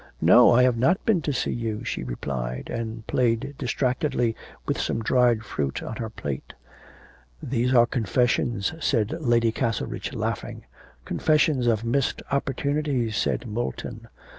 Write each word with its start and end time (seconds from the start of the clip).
'No; 0.19 0.53
I've 0.53 0.77
not 0.79 1.05
been 1.05 1.21
to 1.21 1.31
see 1.31 1.51
you,' 1.53 1.83
she 1.83 2.01
replied, 2.03 2.71
and 2.71 3.05
played 3.05 3.53
distractedly 3.59 4.35
with 4.65 4.79
some 4.81 5.03
dried 5.03 5.43
fruit 5.43 5.83
on 5.83 5.97
her 5.97 6.09
plate. 6.09 6.53
'These 7.43 7.75
are 7.75 7.85
confessions,' 7.85 8.73
said 8.79 9.15
Lady 9.19 9.51
Castlerich, 9.51 10.15
laughing. 10.15 10.65
'Confessions 11.05 11.67
of 11.67 11.85
missed 11.85 12.23
opportunities,' 12.31 13.15
said 13.15 13.45
Moulton. 13.45 14.07